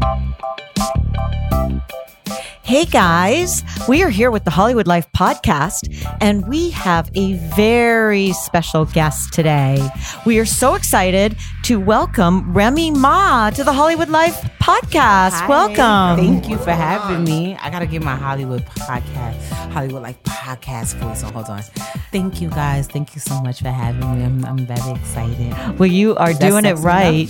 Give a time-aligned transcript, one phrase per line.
[0.00, 0.63] Thank you.
[2.64, 8.32] Hey guys, we are here with the Hollywood Life podcast, and we have a very
[8.32, 9.86] special guest today.
[10.24, 15.32] We are so excited to welcome Remy Ma to the Hollywood Life podcast.
[15.32, 15.46] Hi.
[15.46, 16.24] Welcome.
[16.24, 17.54] Thank you for having me.
[17.56, 19.34] I gotta get my Hollywood podcast,
[19.70, 21.34] Hollywood like podcast voice on.
[21.34, 21.62] Hold on.
[22.12, 22.86] Thank you guys.
[22.86, 24.24] Thank you so much for having me.
[24.24, 25.78] I'm, I'm very excited.
[25.78, 27.28] Well, you are That's doing it right.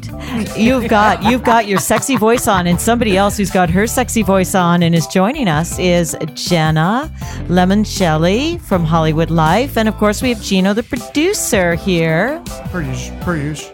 [0.57, 4.23] you've got you've got your sexy voice on, and somebody else who's got her sexy
[4.23, 7.11] voice on and is joining us is Jenna
[7.49, 12.43] Lemoncelli from Hollywood Life, and of course we have Gino, the producer, here.
[12.71, 13.74] Per usual.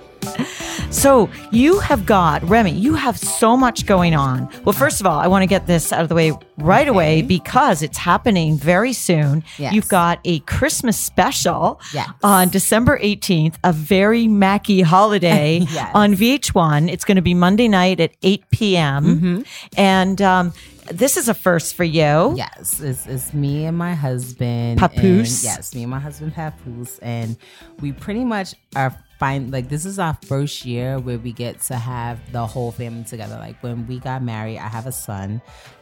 [0.90, 2.72] So you have got Remy.
[2.72, 4.48] You have so much going on.
[4.64, 7.22] Well, first of all, I want to get this out of the way right away
[7.22, 9.44] because it's happening very soon.
[9.56, 9.72] Yes.
[9.72, 12.10] You've got a Christmas special Yes.
[12.22, 15.91] on December 18th, a very Mackie holiday Yes.
[15.94, 16.91] on VH1.
[16.91, 19.04] It's going to be Monday night at 8 p.m.
[19.04, 19.42] Mm-hmm.
[19.76, 20.52] And um,
[20.91, 22.34] this is a first for you.
[22.36, 24.78] Yes, it's, it's me and my husband.
[24.80, 25.44] Papoose.
[25.44, 27.36] and- Yes, me and my husband Papoose, and
[27.80, 29.50] we pretty much are fine.
[29.52, 33.36] Like this is our first year where we get to have the whole family together.
[33.36, 35.40] Like when we got married, I have a son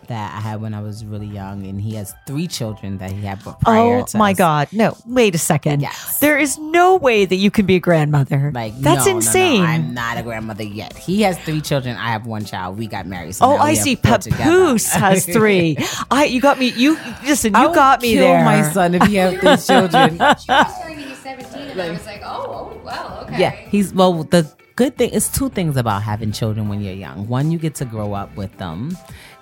[0.09, 3.21] that I had when I was really young, and he has three children that he
[3.21, 4.39] had prior Oh to my us.
[4.39, 4.69] God.
[4.73, 5.81] No, wait a second.
[5.83, 6.19] Yes.
[6.19, 8.51] There is no way that you can be a grandmother.
[8.55, 9.63] Like That's no, no, no, insane.
[9.63, 10.97] I'm not a grandmother yet.
[10.97, 11.97] He has three children.
[11.97, 12.79] I have one child.
[12.79, 13.35] We got married.
[13.35, 13.97] So Oh, I see.
[13.97, 14.43] have four together.
[14.45, 15.77] Papoose has three.
[16.11, 16.69] I you got me.
[16.69, 17.53] You listen.
[17.55, 18.45] You I would got me kill there.
[18.47, 20.13] My son, if he had three children.
[20.13, 23.41] She was telling me he's 17, and I was like, oh, oh, well, okay.
[23.41, 24.25] Yeah, he's well.
[24.25, 27.29] The good thing is two things about having children when you're young.
[27.29, 28.97] One, you get to grow up with them,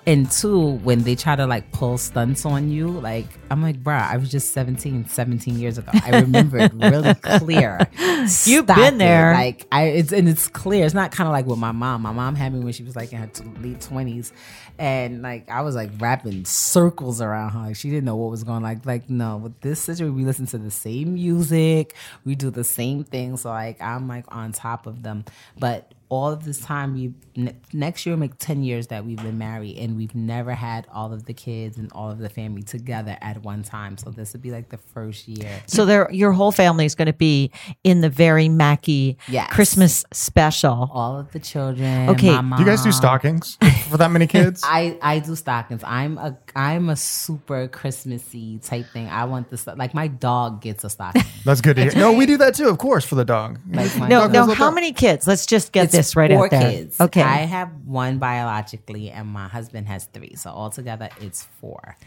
[0.07, 4.09] and two, when they try to like pull stunts on you, like I'm like, bruh,
[4.09, 5.91] I was just 17, 17 years ago.
[5.93, 7.85] I remember it really clear.
[8.45, 8.97] You've been it.
[8.99, 9.33] there.
[9.33, 10.85] Like I, it's and it's clear.
[10.85, 12.03] It's not kind of like with my mom.
[12.03, 14.31] My mom had me when she was like in her t- late twenties,
[14.79, 17.59] and like I was like wrapping circles around her.
[17.59, 18.63] Like, she didn't know what was going.
[18.63, 22.63] Like like no, with this situation, we listen to the same music, we do the
[22.63, 23.35] same thing.
[23.35, 25.25] So like I'm like on top of them,
[25.59, 25.91] but.
[26.09, 29.77] All of this time, we ne- next year make ten years that we've been married,
[29.77, 33.43] and we've never had all of the kids and all of the family together at
[33.43, 33.97] one time.
[33.97, 35.61] So this would be like the first year.
[35.67, 37.51] So there, your whole family is going to be
[37.83, 39.51] in the very Mackie Yes.
[39.51, 40.89] Christmas special.
[40.93, 42.09] All of the children.
[42.09, 42.39] Okay.
[42.41, 43.57] my Do you guys do stockings
[43.89, 44.61] for that many kids?
[44.65, 45.83] I I do stockings.
[45.83, 49.07] I'm a I'm a super Christmassy type thing.
[49.07, 51.23] I want the sto- like my dog gets a stocking.
[51.43, 51.91] That's good to hear.
[51.97, 53.59] No, we do that too, of course, for the dog.
[53.69, 54.53] Like No, dog no.
[54.53, 55.25] How many kids?
[55.27, 56.71] Let's just get It's this right four out there.
[56.71, 56.99] kids.
[56.99, 57.21] Okay.
[57.21, 60.35] I have one biologically, and my husband has three.
[60.35, 61.97] So altogether, it's four,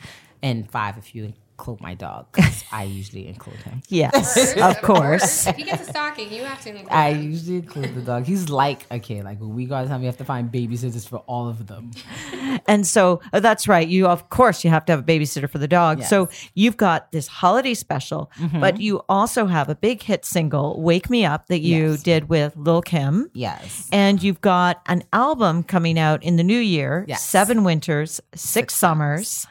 [0.42, 2.26] and five if you include my dog.
[2.32, 3.82] 'cause I usually include him.
[3.88, 5.46] yes, of course.
[5.46, 7.30] If he gets a stocking, you have to include I him.
[7.32, 8.24] usually include the dog.
[8.24, 9.24] He's like a kid.
[9.24, 11.66] Like when we go out of town, we have to find babysitters for all of
[11.66, 11.90] them.
[12.66, 13.86] And so uh, that's right.
[13.88, 16.00] You, of course, you have to have a babysitter for the dog.
[16.00, 16.10] Yes.
[16.10, 21.08] So you've got this holiday special, but you also have a big hit single, Wake
[21.10, 22.02] Me Up, that you Yes.
[22.02, 23.30] did with Lil Kim.
[23.34, 23.88] Yes.
[23.92, 27.24] And you've got an album coming out in the new year, Yes.
[27.24, 29.46] Seven Winters, Six, Summers.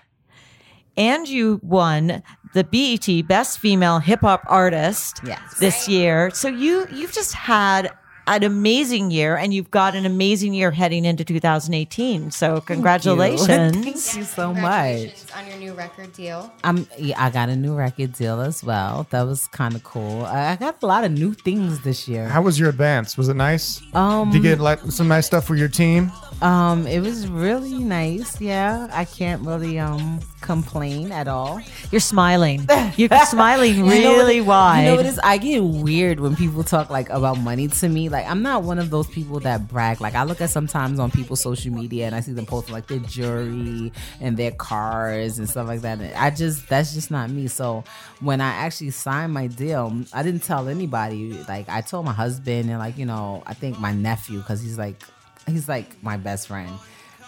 [1.00, 2.22] And you won
[2.54, 5.40] the BET Best Female Hip Hop Artist Yes.
[5.60, 6.30] this year.
[6.32, 7.90] So you you've just had
[8.28, 12.30] an amazing year and you've got an amazing year heading into 2018.
[12.30, 13.48] So congratulations.
[13.48, 15.10] Thank you so much.
[15.36, 16.52] On your new record deal.
[16.64, 19.08] I'm yeah, I got a new record deal as well.
[19.10, 20.26] That was kind of cool.
[20.26, 22.28] I I got a lot of new things this year.
[22.28, 23.18] How was your advance?
[23.18, 23.82] Was it nice?
[23.96, 26.12] Um, Did you get like some nice stuff for your team?
[26.42, 28.40] Um, it was really nice.
[28.40, 31.60] Yeah, I can't really um complain at all.
[31.92, 32.66] You're smiling.
[32.96, 34.84] You're smiling You know really it- wide.
[34.84, 35.20] You know what is?
[35.22, 38.08] I get weird when people talk like about money to me.
[38.08, 40.00] Like I'm not one of those people that brag.
[40.00, 42.88] Like I look at sometimes on people's social media and I see them posting like
[42.88, 43.92] their jewelry
[44.22, 46.00] and their cars and stuff like that.
[46.00, 47.48] And I just that's just not me.
[47.48, 47.84] So
[48.22, 51.34] when I actually signed my deal, I didn't tell anybody.
[51.50, 54.78] Like I told my husband and like you know I think my nephew because he's
[54.78, 55.04] like
[55.50, 56.72] he's like my best friend,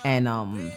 [0.03, 0.71] and um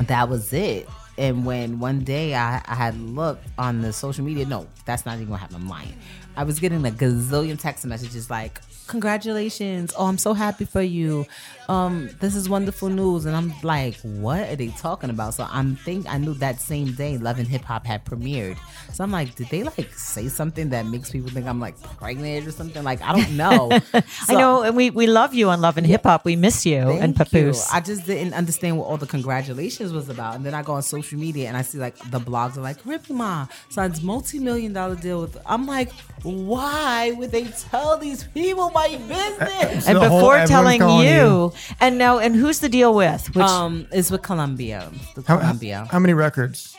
[0.00, 0.88] that was it.
[1.16, 5.16] And when one day I, I had looked on the social media, no, that's not
[5.16, 5.62] even what happened.
[5.62, 5.94] I'm lying.
[6.36, 9.92] I was getting a gazillion text messages like, "Congratulations!
[9.96, 11.26] Oh, I'm so happy for you.
[11.68, 15.76] Um, this is wonderful news." And I'm like, "What are they talking about?" So I'm
[15.76, 18.56] think I knew that same day Love and Hip Hop had premiered.
[18.92, 22.46] So I'm like, did they like say something that makes people think I'm like pregnant
[22.46, 22.82] or something?
[22.82, 23.70] Like I don't know.
[24.28, 26.24] I know, and we, we love you on Love and Hip Hop.
[26.24, 27.40] We miss you and Thank you.
[27.42, 27.72] Papoose.
[27.72, 30.36] I just didn't understand what all the congratulations was about.
[30.36, 32.78] And then I go on social media and I see like the blogs are like,
[32.84, 35.36] Remy Ma signs multi million dollar deal with.
[35.46, 35.92] I'm like,
[36.22, 39.86] why would they tell these people my business?
[39.88, 41.52] and The before telling you, you.
[41.80, 43.22] and now, and who's the deal with?
[43.34, 44.90] Which um, is with Columbia.
[45.14, 45.86] The How, Columbia.
[45.90, 46.76] how many records?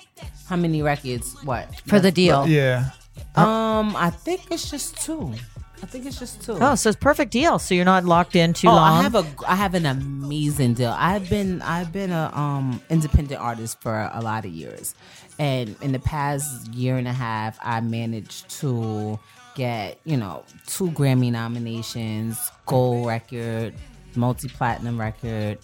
[0.48, 1.36] How many records?
[1.44, 1.66] What?
[1.86, 2.48] for the deal?
[2.48, 2.92] Yeah.
[3.36, 5.34] Um, I think it's just two.
[5.82, 6.58] I think it's just two.
[6.60, 7.58] Oh, so it's perfect deal.
[7.60, 9.00] So you're not locked in too Oh, long.
[9.00, 10.94] I have a I have an amazing deal.
[10.98, 14.94] I've been I've been a um independent artist for a lot of years.
[15.38, 19.18] And in the past year and a half I managed to
[19.60, 23.76] get, you know, two Grammy nominations, gold record,
[24.16, 25.58] multi platinum record,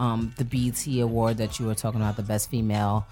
[0.00, 3.06] um, the BET award that you were talking about, the best female.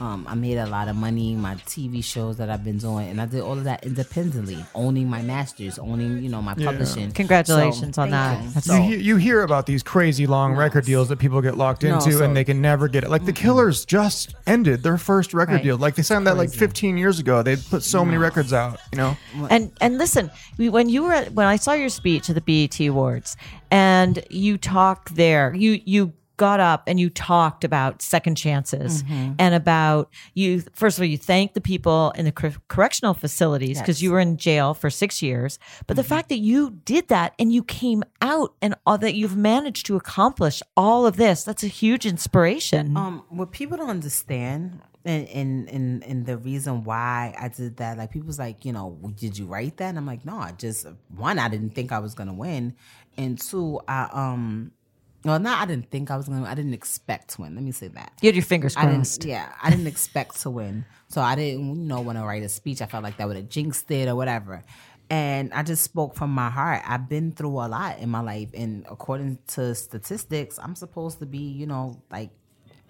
[0.00, 3.20] Um, I made a lot of money, my TV shows that I've been doing, and
[3.20, 7.10] I did all of that independently, owning my masters, owning, you know, my publishing.
[7.10, 8.40] Congratulations So, on that.
[8.44, 8.60] you.
[8.60, 11.94] So- You, you hear about these crazy long record deals that people get locked No,
[11.94, 13.10] into so- and they can never get it.
[13.10, 15.62] Like the Killers just ended their first record Right.
[15.64, 15.76] deal.
[15.78, 17.42] Like they signed that like 15 years ago.
[17.42, 19.16] They put so many records out, you know?
[19.50, 22.78] And and listen, when you were at, when I saw your speech at the BET
[22.86, 23.36] Awards,
[23.72, 29.32] and you talk there, you you got up and you talked about second chances Mm-hmm.
[29.38, 30.62] and about you.
[30.72, 34.02] First of all, you thanked the people in the cor- correctional facilities because Yes.
[34.04, 35.58] you were in jail for six years.
[35.86, 39.36] But the fact that you did that and you came out and all that you've
[39.36, 42.96] managed to accomplish all of this—that's a huge inspiration.
[42.96, 47.98] Um, what people don't understand, and, and and and the reason why I did that,
[47.98, 49.88] like people's like, you know, did you write that?
[49.90, 52.74] And I'm like, no, I just one, I didn't think I was gonna win,
[53.16, 54.72] and two, I um,
[55.24, 57.54] well, not I didn't think I was gonna, I didn't expect to win.
[57.54, 58.12] Let me say that.
[58.22, 59.24] you had your fingers I crossed.
[59.24, 60.84] yeah, I didn't expect to win.
[61.08, 62.82] So I didn't, you know, want to write a speech.
[62.82, 64.64] I felt like that would have jinxed it or whatever.
[65.10, 66.82] And I just spoke from my heart.
[66.86, 68.50] I've been through a lot in my life.
[68.52, 72.30] And according to statistics, I'm supposed to be, you know, like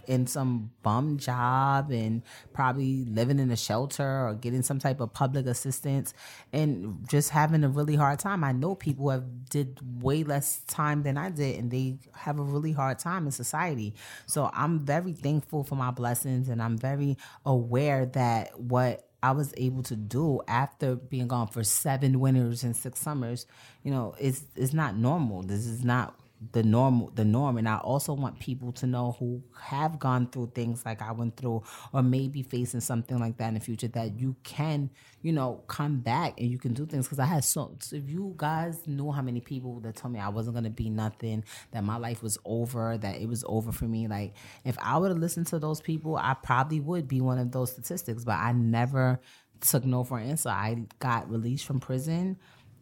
[0.08, 2.22] in some bum job and
[2.55, 6.14] probably living in a shelter or getting some type of public assistance
[6.52, 8.43] and just having a really hard time.
[8.43, 12.43] I know people have did way less time than I did and they have a
[12.43, 13.94] really hard time in society.
[14.26, 19.52] So I'm very thankful for my blessings and I'm very aware that what I was
[19.58, 23.46] able to do after being gone for seven winters and six summers,
[23.82, 25.43] you know, it's it's not normal.
[25.43, 26.19] This is not
[26.52, 27.56] the normal the norm.
[27.56, 31.37] And i also want people to know who have gone through things like i went
[31.37, 31.62] through
[31.93, 34.90] or maybe facing something like that in the future that you can
[35.23, 37.06] you know come back and you can do things.
[37.06, 40.20] Because i had so, so if you guys knew how many people that told me
[40.20, 43.73] i wasn't going to be nothing that my life was over that it was over
[43.73, 44.34] for me like
[44.64, 47.73] if i would have listened to those people i probably would be one of those
[47.73, 48.25] statistics.
[48.25, 49.20] But i never
[49.61, 50.50] took no for an answer.
[50.50, 52.38] I got released from prison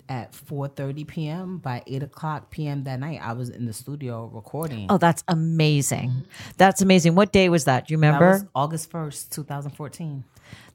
[0.09, 1.59] at 4:30 p.m.
[1.59, 2.85] By 8 o'clock p.m.
[2.85, 4.87] that night, I was in the studio recording.
[4.89, 6.27] Oh, that's amazing.
[6.57, 7.15] That's amazing.
[7.15, 7.87] What day was that?
[7.87, 8.31] Do you remember?
[8.31, 10.25] was August 1st, 2014.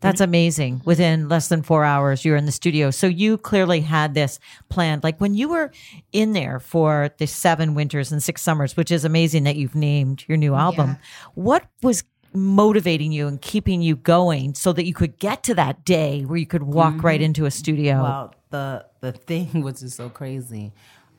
[0.02, 0.82] That's amazing.
[0.84, 2.90] Within less than four hours, you're in the studio.
[2.90, 5.04] So you clearly had this planned.
[5.04, 5.72] Like when you were
[6.12, 10.26] in there for the seven winters and six summers, which is amazing that you've named
[10.28, 10.98] your new album.
[11.36, 12.04] What was
[12.34, 16.38] motivating you and keeping you going so that you could get to that day where
[16.38, 18.02] you could walk right into a studio?
[18.04, 20.72] Well, the the thing which is so crazy.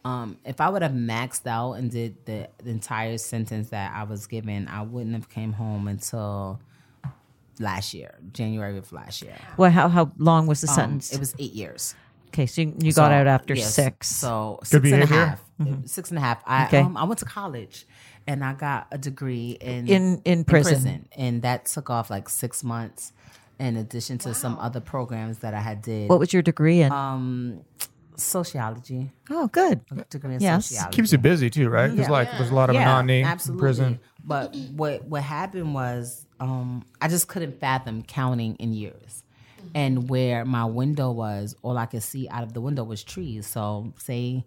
[0.05, 4.03] Um, if I would have maxed out and did the, the entire sentence that I
[4.03, 6.61] was given, I wouldn't have came home until
[7.61, 9.37] last year, January of last year.
[9.57, 11.13] well, how, how long was the Um, sentence?
[11.13, 11.95] it was eight years.
[12.33, 14.09] Okay, so you, you got So, out after yes, six.
[14.09, 15.17] So six and a behavior.
[15.27, 15.41] half.
[15.85, 16.43] Six and a half.
[16.47, 16.79] I Okay.
[16.81, 17.87] um, I went to college
[18.27, 21.09] and I got a degree in In- in prison.
[21.17, 23.13] and that took off like six months.
[23.61, 26.91] In addition to some other programs that I had did, what was your degree in?
[26.91, 27.61] um,
[28.17, 29.81] sociology, oh, good.
[29.91, 30.67] a degree in Yes.
[30.67, 30.97] sociology.
[30.97, 31.91] Keeps you busy too, right?
[31.91, 34.01] Because like there's a lot of monotony in prison.
[34.25, 39.23] But what what happened was um, I just couldn't fathom counting in years.
[39.75, 43.47] And where my window was, all I could see out of the window was trees.
[43.47, 44.45] So say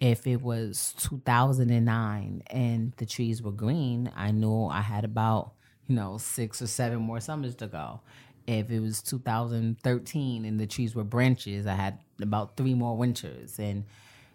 [0.00, 5.52] if it was 2009 and the trees were green, I knew I had about,
[5.86, 8.00] you know, six or seven more summers to go.
[8.46, 13.58] If it was 2013 and the trees were branches, I had about three more winters.
[13.58, 13.84] And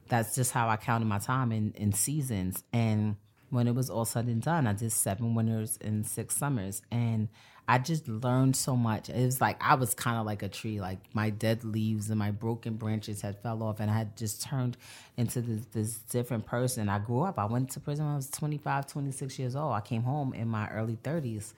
[0.07, 2.63] that's just how I counted my time in, in seasons.
[2.73, 3.15] And
[3.53, 4.65] when it was all said and done.
[4.65, 7.29] I did seven winters and six summers, and
[7.67, 9.09] I just learned so much.
[9.09, 12.19] It was like I was kind of like a tree, like my dead leaves and
[12.19, 14.75] my broken branches had fell off, and I had just turned
[15.15, 16.89] into this, this different person.
[16.89, 17.39] I grew up.
[17.39, 19.73] I went to prison when I was 25, 26 years old.
[19.73, 21.53] I came home in my early 30s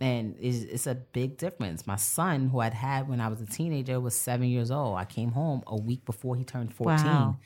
[0.00, 1.86] and it's, it's, a big difference.
[1.86, 4.96] My son, who I'd had when I was a teenager, was seven years old.
[4.96, 7.36] I came home a week before he turned fourteen, Wow.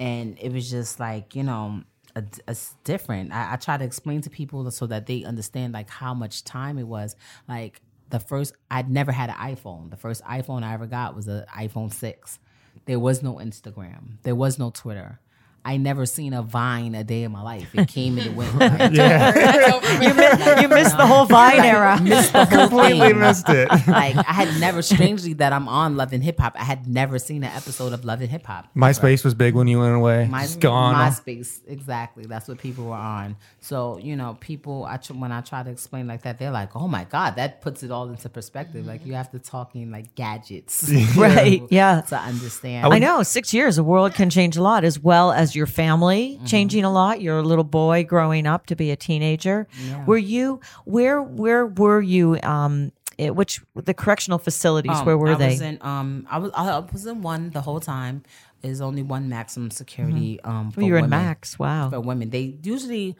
[0.00, 1.82] and it was just like you know,
[2.16, 3.32] a different.
[3.32, 6.78] I, I try to explain to people so that they understand like how much time
[6.78, 7.16] it was.
[7.48, 9.90] Like the first, I'd never had an iPhone.
[9.90, 12.38] The first iPhone I ever got was an iPhone six.
[12.86, 14.18] There was no Instagram.
[14.22, 15.20] There was no Twitter.
[15.68, 17.68] I never seen a Vine a day in my life.
[17.74, 18.48] It came and it went.
[18.58, 22.00] Like, you, mi- you missed the whole Vine era.
[22.00, 23.18] missed the whole Completely thing.
[23.20, 23.68] missed it.
[23.86, 26.54] Like I had never, strangely, that I'm on Love and Hip Hop.
[26.58, 28.66] I had never seen an episode of Love and Hip Hop.
[28.74, 30.26] MySpace was big when you went away.
[30.26, 30.94] My, it's gone.
[30.94, 32.24] MySpace, exactly.
[32.26, 33.36] That's what people were on.
[33.60, 34.84] So you know, people.
[34.86, 37.60] I tr- when I try to explain like that, they're like, "Oh my god, that
[37.60, 42.00] puts it all into perspective." Like you have to talk in like gadgets, Right, yeah.
[42.08, 42.86] to understand.
[42.92, 46.40] I know six years, the world can change a lot, as well as your family
[46.46, 47.20] changing a lot.
[47.20, 49.66] You're little boy growing up to be a teenager.
[50.06, 51.20] Were you where?
[51.22, 52.38] Where were you?
[52.42, 54.96] Um, it, which the correctional facilities?
[54.98, 55.48] Um, where were I they?
[55.50, 58.22] Was in, um, I was I was in one the whole time.
[58.62, 60.40] There's only one maximum security.
[60.42, 61.10] Um, for Oh, you were in.
[61.10, 61.58] Max.
[61.58, 61.90] Wow.
[61.90, 62.30] for women.
[62.30, 63.16] They usually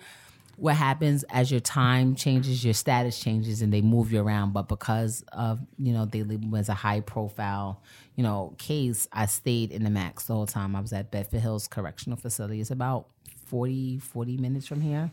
[0.59, 4.53] what happens as your time changes, your status changes, and they move you around.
[4.53, 7.81] But because of you know they label me as a high profile
[8.17, 10.75] you know case, I stayed in the max the whole time.
[10.75, 12.61] I was at Bedford Hills Correctional Facility.
[12.61, 13.07] It's about
[13.47, 15.13] 40, 40 minutes from here,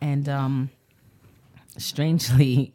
[0.00, 0.70] and um,
[1.78, 2.74] strangely.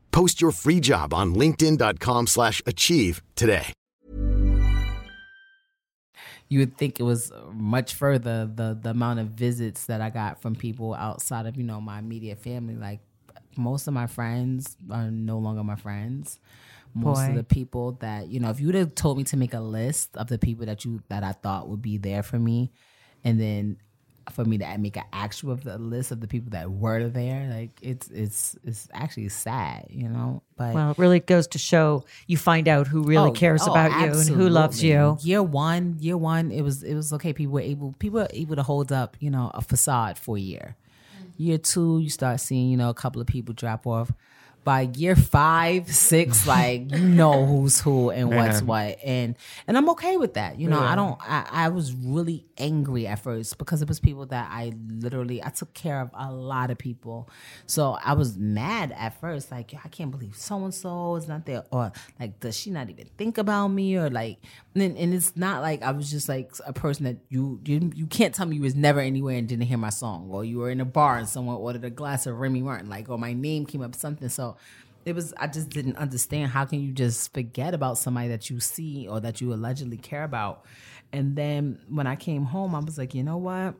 [0.11, 3.73] Post your free job on linkedin.com/achieve slash achieve today.
[6.51, 10.41] you would think it was much further the the amount of visits that I got
[10.41, 12.75] from people outside of you know my immediate family.
[12.75, 12.99] Like
[13.55, 16.39] most of my friends are no longer my friends.
[16.93, 17.29] Most Boy.
[17.29, 19.61] of the people that you know, if you would have told me to make a
[19.61, 22.73] list of the people that you that I thought would be there for me,
[23.23, 23.77] and then
[24.31, 27.47] for me to make an actual of the list of the people that were there,
[27.49, 30.41] like it's it's it's actually sad, you know.
[30.57, 33.71] But Well, it really goes to show you find out who really Oh, cares oh,
[33.71, 35.17] about you and who loves you.
[35.21, 37.33] Year one, year one, it was it was okay.
[37.33, 40.41] People were able people were able to hold up, you know, a facade for a
[40.41, 40.75] year.
[41.37, 44.11] Year two, you start seeing, you know, a couple of people drop off.
[44.63, 48.67] By year five, six, like you know who's who and what's Man.
[48.67, 49.35] what, and
[49.67, 50.59] and I'm okay with that.
[50.59, 51.17] You know, I don't.
[51.21, 55.49] I, I was really angry at first because it was people that I literally I
[55.49, 57.29] took care of a lot of people,
[57.65, 59.51] so I was mad at first.
[59.51, 62.89] Like I can't believe so and so is not there, or like does she not
[62.89, 64.39] even think about me, or like,
[64.75, 68.05] and, and it's not like I was just like a person that you you you
[68.07, 70.69] can't tell me you was never anywhere and didn't hear my song, or you were
[70.69, 73.65] in a bar and someone ordered a glass of Remy Martin, like or my name
[73.65, 74.29] came up something.
[74.29, 74.50] So
[75.05, 78.59] it was I just didn't understand how can you just forget about somebody that you
[78.59, 80.65] see or that you allegedly care about.
[81.11, 83.75] And then when I came home, I was like, you know what?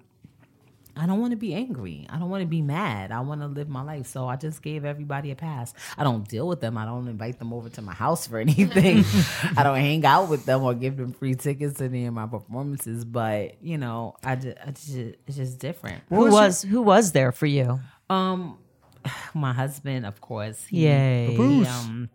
[0.98, 2.06] I don't want to be angry.
[2.10, 3.14] I don't want to be mad.
[3.14, 4.08] I want to live my life.
[4.08, 5.74] So I just gave everybody a pass.
[5.98, 6.78] I don't deal with them.
[6.78, 9.06] I don't invite them over to my house for anything.
[9.58, 12.28] I don't hang out with them or give them free tickets to any of my
[12.28, 13.06] performances.
[13.06, 16.04] But you know, I just, I just it's just different.
[16.10, 17.80] Who was who was there for you?
[18.10, 18.58] Um,
[19.34, 20.66] my husband, of course.
[20.70, 21.28] Yeah.
[21.28, 22.10] He, um,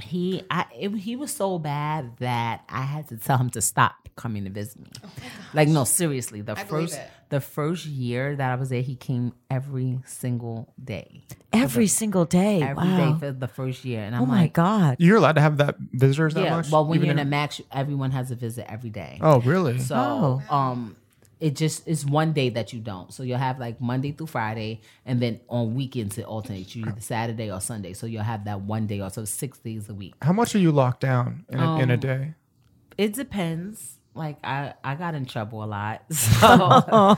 [0.00, 4.08] he, I, it, he was so bad that I had to tell him to stop
[4.16, 4.90] coming to visit me.
[5.54, 6.40] like, no, seriously.
[6.40, 6.98] The I first,
[7.28, 11.24] the first year that I was there, he came every single day.
[11.52, 12.62] Every single day.
[12.62, 13.18] Every day wow.
[13.18, 14.96] for the first year, and I'm oh my like, god.
[14.98, 16.56] You're allowed to have that visitors that yeah.
[16.56, 16.70] much.
[16.70, 19.18] Well, when Even you're in a if- max, everyone has a visit every day.
[19.20, 19.78] oh, really?
[19.78, 20.96] So, um,
[21.42, 23.12] it just is one day that you don't.
[23.12, 26.76] So you'll have like Monday through Friday, and then on weekends it alternates.
[26.76, 27.92] You either Saturday or Sunday.
[27.94, 30.14] So you'll have that one day or so six days a week.
[30.22, 32.34] How much are you locked down in a, in a Um, day?
[32.96, 33.98] It depends.
[34.14, 36.02] Like I, I got in trouble a lot.
[36.12, 36.38] So,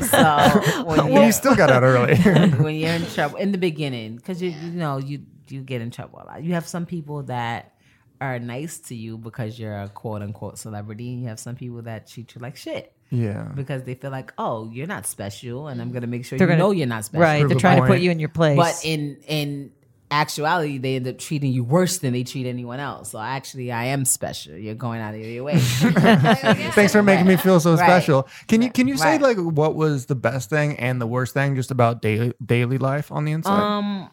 [0.00, 2.16] so when, Well, you're, you still got out early.
[2.62, 5.90] when you're in trouble in the beginning, because you you know you you get in
[5.90, 6.42] trouble a lot.
[6.42, 7.74] You have some people that
[8.20, 11.82] are nice to you because you're a quote unquote celebrity, and you have some people
[11.82, 13.44] that treat you like shit Yeah.
[13.54, 16.52] because they feel like, oh, you're not special, and I'm gonna make sure They're you
[16.52, 17.22] gonna- know you're not special.
[17.22, 17.40] Right.
[17.40, 18.56] Prove They're a trying to put you in your place.
[18.56, 19.70] But in in
[20.10, 23.10] actuality, they end up treating you worse than they treat anyone else.
[23.10, 24.56] So actually, I am special.
[24.56, 25.58] You're going out of your way.
[25.58, 27.84] Thanks for making me feel so Right.
[27.86, 28.26] special.
[28.48, 29.20] Can you can you say Right.
[29.22, 33.12] like what was the best thing and the worst thing just about daily daily life
[33.12, 33.60] on the inside?
[33.60, 34.10] Um,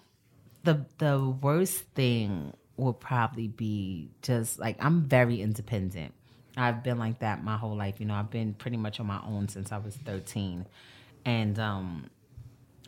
[0.63, 6.13] the the worst thing would probably be just like I'm very independent.
[6.57, 7.99] I've been like that my whole life.
[7.99, 10.65] You know, I've been pretty much on my own since I was 13,
[11.25, 12.09] and um,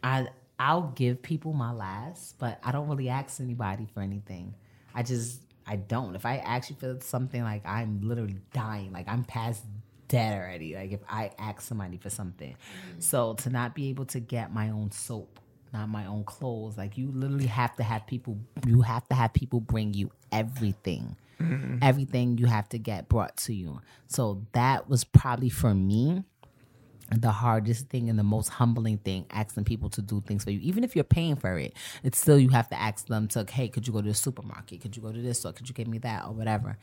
[0.04, 0.28] I
[0.60, 4.56] I'll give people my last, but I don't really ask anybody for anything.
[4.96, 6.16] I just I don't.
[6.16, 9.64] If I actually feel something like I'm literally dying, like I'm past
[10.08, 10.76] dead already.
[10.76, 12.56] Like if I ask somebody for something,
[13.00, 15.40] so to not be able to get my own soap,
[15.74, 18.38] not my own clothes, like you literally have to have people.
[18.66, 21.16] You have to have people bring you everything.
[21.42, 21.78] Mm-hmm.
[21.82, 23.82] Everything you have to get brought to you.
[24.08, 26.24] So that was probably for me
[27.16, 30.60] the hardest thing and the most humbling thing asking people to do things for you.
[30.62, 33.70] Even if you're paying for it it's still you have to ask them to hey
[33.70, 34.82] could you go to the supermarket?
[34.82, 36.26] Could you go to this or could you give me that?
[36.26, 36.78] or whatever.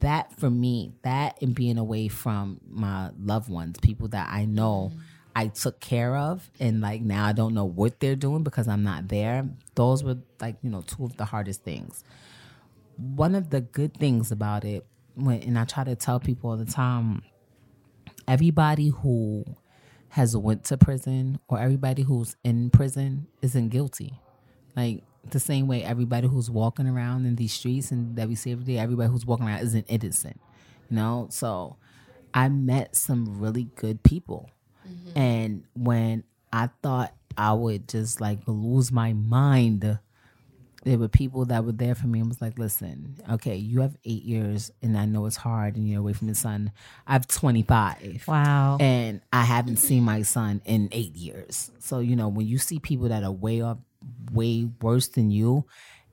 [0.00, 4.92] That for me that and being away from my loved ones people that i know
[4.92, 5.00] mm-hmm.
[5.38, 8.82] I took care of and like now i don't know what they're doing because i'm
[8.82, 12.04] not there those were like you know two of the hardest things
[12.96, 16.56] one of the good things about it when and i try to tell people all
[16.56, 17.22] the time
[18.26, 19.44] everybody who
[20.10, 24.14] has went to prison or everybody who's in prison isn't guilty.
[24.76, 28.52] Like the same way everybody who's walking around in these streets and that we see
[28.52, 30.40] every day, everybody who's walking around isn't innocent.
[30.90, 31.26] You know?
[31.30, 31.76] So
[32.32, 34.50] I met some really good people.
[34.88, 35.18] Mm-hmm.
[35.18, 39.98] And when I thought I would just like lose my mind,
[40.84, 43.96] there were people that were there for me and was like, listen, okay, you have
[44.04, 46.72] eight years and I know it's hard and you're away from your son.
[47.06, 48.24] I have 25.
[48.26, 48.78] Wow.
[48.80, 51.70] And I haven't seen my son in eight years.
[51.78, 53.80] So, you know, when you see people that are way up,
[54.32, 55.66] way worse than you,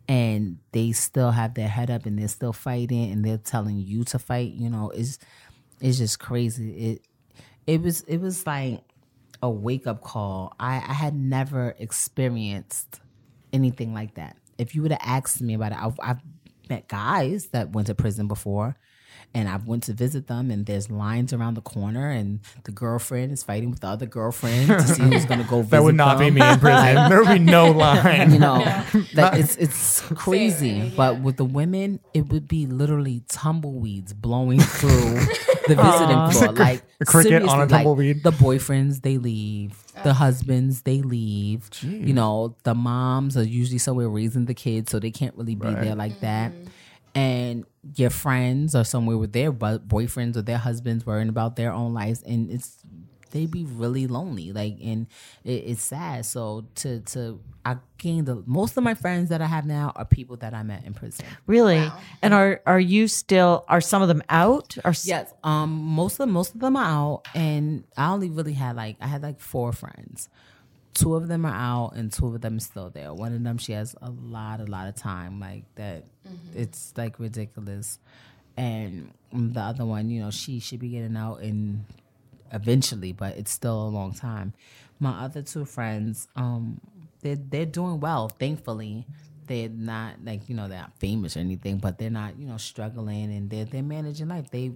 [0.08, 4.03] and they still have their head up and they're still fighting and they're telling you
[4.05, 5.17] to fight, you know, it's
[5.82, 6.91] it's just crazy.
[6.91, 7.01] It
[7.67, 8.81] it was it was like
[9.41, 10.53] a wake up call.
[10.60, 13.00] I, I had never experienced
[13.54, 14.38] anything like that.
[14.58, 16.21] If you would have asked me about it, I've, I've
[16.69, 18.78] met guys that went to prison before,
[19.34, 23.34] and I went to visit them, and there's lines around the corner, and the girlfriend
[23.34, 25.95] is fighting with the other girlfriend to see who's going to go visit that would
[25.95, 26.36] not be them.
[26.36, 26.95] me in prison.
[27.10, 28.32] there would be no line.
[28.32, 28.60] You know,
[29.13, 30.93] that it's it's crazy.
[30.95, 34.89] But with the women, it would be literally tumbleweeds blowing through
[35.67, 36.54] the visiting floor.
[36.54, 38.23] Like a cricket on a seriously, like, tumbleweed.
[38.23, 41.69] the boyfriends they leave, the husbands they leave.
[41.82, 45.73] You know, the moms are usually somewhere raising the kids, so they can't really be
[45.73, 46.54] there like that.
[47.15, 47.63] And
[47.95, 52.21] your friends are somewhere with their boyfriends or their husbands worrying about their own lives,
[52.23, 52.84] and it's
[53.32, 55.08] they be really lonely like and
[55.43, 59.45] it, it's sad so to to i gained the most of my friends that i
[59.45, 61.91] have now are people that i met in prison Really?
[62.21, 64.78] And are are you still are some of them out?
[64.86, 68.54] S- yes um most of them most of them are out and i only really
[68.54, 70.30] had like i had like four friends
[70.95, 73.73] two of them are out and two of them still there one of them she
[73.73, 76.03] has a lot a lot of time like that
[76.55, 77.99] it's like ridiculous
[78.58, 81.86] and the other one you know she should be getting out in
[82.51, 84.53] eventually, but it's still a long time.
[84.99, 86.79] My other two friends, um,
[87.21, 89.05] they're they're doing well, thankfully.
[89.47, 92.58] They're not like you know they're not famous or anything, but they're not you know
[92.58, 94.49] struggling and they're they're managing life.
[94.49, 94.71] They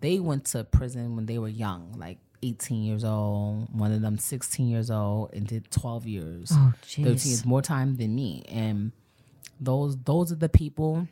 [0.00, 3.68] they went to prison when they were young, like 18 years old.
[3.72, 6.50] One of them 16 years old and did 12 years.
[6.52, 7.32] Oh, 13 jeez.
[7.32, 8.92] is more time than me, and
[9.60, 11.08] those those are the people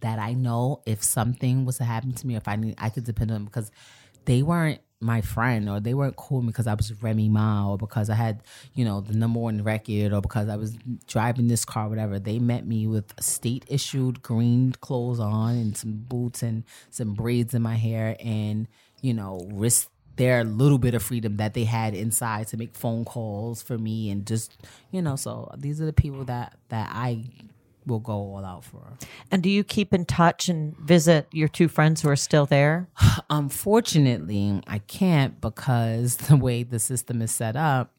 [0.00, 3.04] that I know if something was to happen to me, if I need, I could
[3.04, 3.70] depend on them because
[4.24, 8.08] they weren't my friend or they weren't cool because I was Remy Ma or because
[8.08, 8.42] I had,
[8.74, 12.18] you know, the number one record or because I was driving this car, whatever.
[12.18, 17.52] They met me with state issued green clothes on and some boots and some braids
[17.52, 18.68] in my hair and,
[19.00, 23.04] you know, risked their little bit of freedom that they had inside to make phone
[23.04, 24.56] calls for me and just,
[24.90, 27.24] you know, so these are the people that that I
[27.86, 28.96] will go all out for.
[29.30, 32.88] And do you keep in touch and visit your two friends who are still there?
[33.30, 37.90] Unfortunately, I can't because the way the system is set up,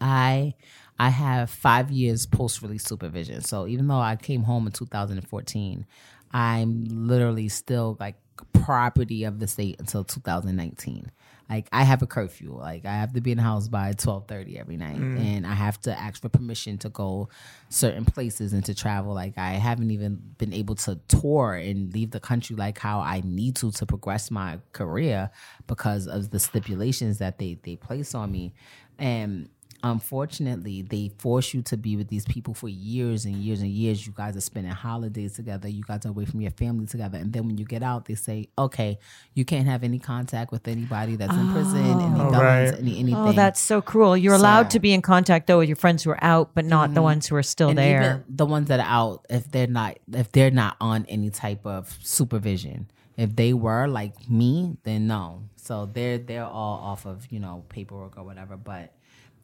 [0.00, 0.54] I
[0.98, 3.40] I have five years post release supervision.
[3.42, 5.86] So even though I came home in 2014,
[6.32, 8.16] I'm literally still like
[8.52, 11.10] property of the state until 2019.
[11.50, 12.56] Like I have a curfew.
[12.56, 15.18] Like I have to be in the house by twelve thirty every night, mm.
[15.18, 17.28] and I have to ask for permission to go
[17.68, 19.14] certain places and to travel.
[19.14, 23.22] Like I haven't even been able to tour and leave the country like how I
[23.24, 25.30] need to to progress my career
[25.66, 28.54] because of the stipulations that they they place on me,
[28.96, 29.48] and
[29.82, 34.06] unfortunately they force you to be with these people for years and years and years.
[34.06, 35.68] You guys are spending holidays together.
[35.68, 37.18] You guys are away from your family together.
[37.18, 38.98] And then when you get out they say okay
[39.34, 42.30] you can't have any contact with anybody that's in prison any oh.
[42.30, 42.80] felons, right.
[42.80, 43.14] any anything.
[43.14, 44.16] Oh, that's so cruel.
[44.16, 46.90] You're allowed to be in contact though with your friends who are out, but not
[46.90, 47.04] the mm-hmm.
[47.04, 48.02] ones who are still and there.
[48.02, 51.66] even the ones that are out if they're not if they're not on any type
[51.66, 52.90] of supervision.
[53.16, 55.42] If they were like me then no.
[55.56, 58.56] So they're they're all off of you know paperwork or whatever.
[58.56, 58.92] But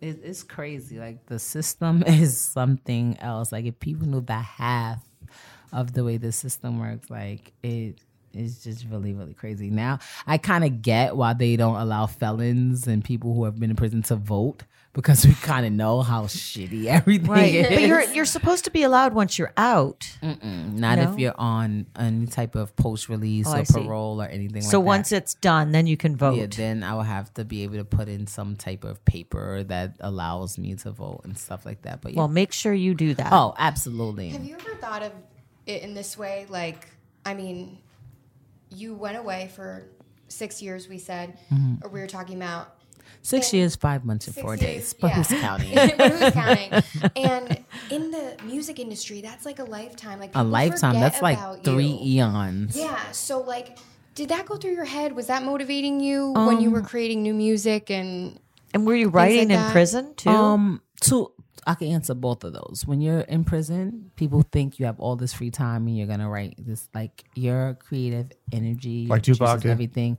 [0.01, 0.99] it, it's crazy.
[0.99, 3.53] Like the system is something else.
[3.53, 5.03] Like if people knew the half
[5.73, 7.99] of the way the system works like it
[8.37, 12.87] is just really really crazy now i kind of get why they don't allow felons
[12.87, 16.23] and people who have been in prison to vote because we kind of know how
[16.25, 17.55] shitty everything Right.
[17.55, 20.17] is but you're you're supposed to be allowed once you're out.
[20.23, 21.13] not No?
[21.13, 23.85] if you're on any type of post release Oh, I or see.
[23.85, 25.17] parole or anything So like once that.
[25.19, 26.39] it's done, then you can vote.
[26.39, 29.63] yeah, then I will have to be able to put in some type of paper
[29.65, 32.01] that allows me to vote and stuff like that.
[32.01, 32.19] But yeah.
[32.21, 33.33] well, make sure you do that.
[33.35, 34.31] oh, absolutely.
[34.31, 35.13] Have you ever thought of
[35.67, 36.47] it in this way?
[36.49, 36.89] Like,
[37.27, 37.77] I mean,
[38.71, 39.85] you went away for
[40.29, 41.85] six years, we said, Mm-hmm.
[41.85, 42.73] or we were talking about.
[43.23, 44.95] Six and- years, five months, and four years, days.
[44.95, 45.15] But yeah.
[45.17, 45.75] who's counting?
[45.75, 46.83] but who's counting?
[47.17, 50.19] And in the music industry, that's like a lifetime.
[50.21, 50.95] Like A lifetime.
[50.95, 52.23] That's like three you.
[52.25, 52.77] eons.
[52.77, 53.11] Yeah.
[53.13, 53.79] So like,
[54.15, 55.15] did that go through your head?
[55.15, 58.39] Was that motivating you when you were Um, creating new music and?
[58.75, 59.73] and were you writing like in that.
[59.73, 60.31] prison too?
[60.31, 61.33] Um, two.
[61.69, 62.85] I can answer both of those.
[62.87, 66.29] When you're in prison, people think you have all this free time and you're gonna
[66.31, 69.71] write this like your creative energy, Like Tupac did.
[69.73, 70.19] everything.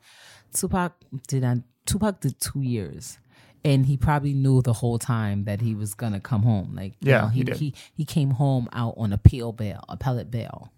[0.53, 0.93] Tupac
[1.27, 1.59] did not.
[1.85, 3.17] Tupac did two years,
[3.63, 6.75] and he probably knew the whole time that he was gonna come home.
[6.75, 7.57] Like you Yeah, know, he he did.
[7.57, 10.73] he he came home out on appeal bail, appellate bail.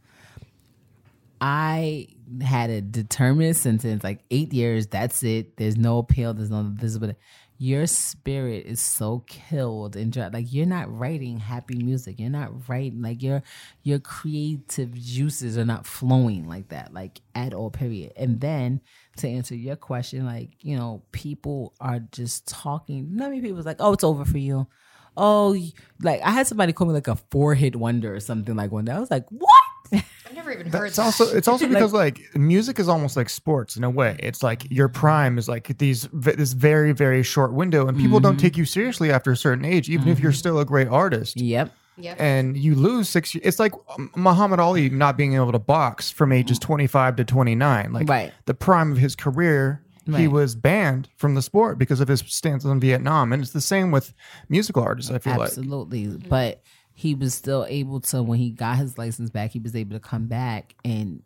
[1.42, 2.08] I
[2.42, 4.88] had a determined sentence, like eight years.
[4.88, 5.56] That's it.
[5.58, 6.34] There's no appeal.
[6.34, 6.98] There's no this.
[6.98, 7.16] But
[7.62, 10.30] your spirit is so killed and dry.
[10.30, 12.18] like you're not writing happy music.
[12.18, 13.44] You're not writing like your
[13.84, 17.70] your creative juices are not flowing like that, like at all.
[17.70, 18.14] Period.
[18.16, 18.80] And then
[19.18, 23.14] to answer your question, like you know, people are just talking.
[23.18, 24.66] Not many people's like, oh, it's over for you.
[25.18, 25.54] Oh,
[26.02, 28.86] like I had somebody call me like a four hit wonder or something like one
[28.86, 28.94] day.
[28.94, 29.59] I was like, what?
[30.40, 31.04] I've never even heard It's that.
[31.04, 34.16] also it's also because like music is almost like sports in a way.
[34.20, 38.18] It's like your prime is like these v- this very very short window, and people
[38.20, 38.24] Mm-hmm.
[38.24, 41.38] don't take you seriously after a certain age, even if you're still a great artist.
[41.40, 41.72] Yep.
[41.98, 42.16] Yep.
[42.20, 43.36] And you lose six.
[43.36, 47.26] ye- It's like um, Muhammad Ali not being able to box from ages 25 to
[47.26, 47.92] 29.
[47.92, 48.32] Like Right.
[48.46, 49.82] the prime of his career,
[50.16, 53.34] he was banned from the sport because of his stance on Vietnam.
[53.34, 54.14] And it's the same with
[54.48, 55.12] musical artists.
[55.12, 55.50] I feel like.
[55.50, 56.08] Absolutely.
[56.08, 56.64] But
[57.00, 60.02] he was still able to, when he got his license back, he was able to
[60.02, 61.24] come back and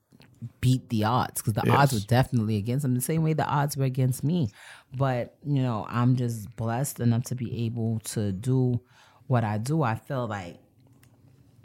[0.62, 3.76] beat the odds because the odds were definitely against him the same way the odds
[3.76, 4.52] were against me.
[4.96, 8.82] But, you know, I'm just blessed enough to be able to do
[9.26, 9.82] what I do.
[9.82, 10.60] I feel like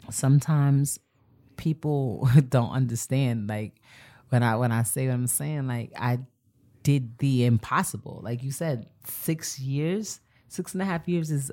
[0.09, 0.97] sometimes
[1.55, 3.79] people don't understand like
[4.29, 6.17] when I when I say what I'm saying like I
[6.81, 11.51] did the impossible like you said six years six and a half years is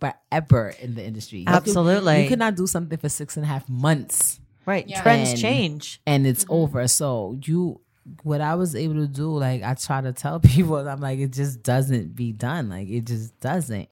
[0.00, 2.22] forever in the industry You could- Absolutely.
[2.24, 4.86] you cannot do something for six and a half months right.
[4.88, 5.02] Yeah.
[5.02, 6.00] Trends And- change.
[6.06, 6.52] and it's mm-hmm.
[6.52, 6.88] over.
[6.88, 7.80] So you,
[8.22, 11.32] what I was able to do, like I try to tell people, I'm like, it
[11.32, 12.68] just doesn't be done.
[12.68, 13.88] Like it just doesn't.